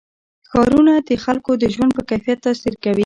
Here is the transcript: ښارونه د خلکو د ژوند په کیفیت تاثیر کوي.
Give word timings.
ښارونه 0.49 0.93
د 1.07 1.09
خلکو 1.23 1.51
د 1.61 1.63
ژوند 1.73 1.91
په 1.97 2.01
کیفیت 2.09 2.39
تاثیر 2.45 2.73
کوي. 2.83 2.99